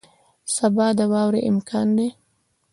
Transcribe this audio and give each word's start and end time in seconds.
سبا 0.55 0.87
د 0.97 0.99
واورې 1.11 1.41
امکان 1.51 1.87
دی 1.97 2.09